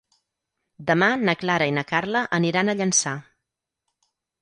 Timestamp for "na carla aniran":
1.77-2.75